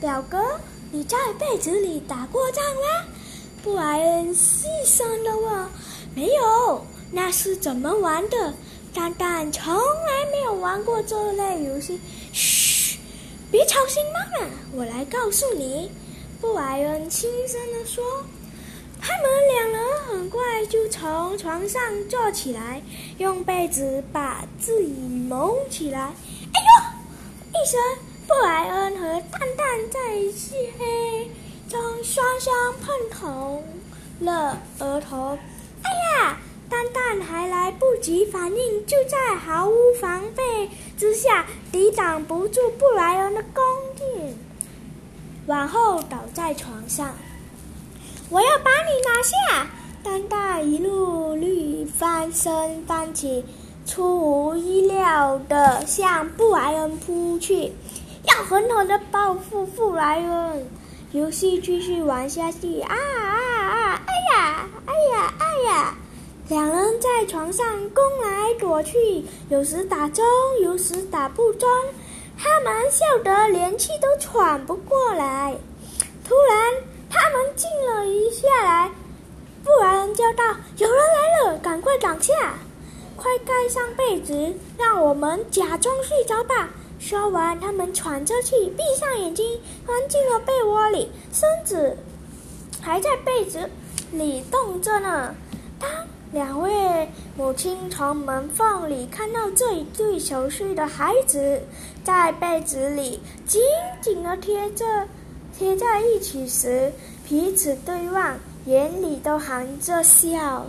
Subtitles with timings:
[0.00, 0.58] 表哥，
[0.90, 3.06] 你在被子里打过仗吗？
[3.62, 5.68] 布莱恩细声地问。
[6.14, 8.54] 没有，那是怎么玩的？
[8.94, 12.00] 蛋蛋从来没有玩过这类游戏。
[12.32, 12.98] 嘘，
[13.50, 15.92] 别吵醒妈妈，我来告诉你。
[16.40, 18.02] 布莱恩轻声地说。
[19.02, 22.82] 他们两人很快就从床上坐起来，
[23.16, 26.00] 用被子把自己蒙起来。
[26.00, 27.52] 哎呦！
[27.52, 27.80] 一声，
[28.30, 31.28] 布莱恩和蛋蛋在漆黑
[31.68, 33.64] 中双双碰头
[34.20, 35.36] 了额头。
[35.82, 35.90] 哎
[36.22, 36.38] 呀！
[36.68, 43.64] 蛋蛋还来不及反应，就在毫无防备之下抵挡不住布莱恩的攻
[43.96, 44.36] 击，
[45.46, 47.12] 往后倒在床上。
[48.28, 49.66] 我要把你拿下！
[50.04, 53.44] 蛋蛋一路绿翻身翻起，
[53.84, 57.72] 出乎意料的向布莱恩扑去，
[58.24, 60.68] 要狠狠的报复布莱恩。
[61.12, 64.02] 游戏继续玩下去，啊啊啊！
[64.06, 65.94] 哎呀，哎呀，哎呀！
[66.48, 70.24] 两人在床上攻来躲去，有时打中，
[70.62, 71.68] 有时打不中，
[72.36, 75.56] 他们笑得连气都喘不过来。
[76.26, 76.74] 突然。
[77.12, 78.88] 他们静了一下来，
[79.64, 80.44] 布莱恩叫道
[80.78, 82.54] ：“有人来了，赶快躺下，
[83.16, 86.68] 快盖上被子，让我们假装睡着吧。”
[87.00, 91.96] 说完，他们喘着气，闭上眼睛，钻进了被窝里，身子
[92.80, 93.68] 还在被子
[94.12, 95.34] 里动着呢。
[95.78, 95.90] 当
[96.30, 101.60] 两位母亲从门缝里看到这一对熟睡的孩子
[102.04, 103.60] 在被子里紧
[104.02, 104.84] 紧地贴着。
[105.58, 106.92] 贴在一起时，
[107.28, 110.66] 彼此对望，眼里都含着笑。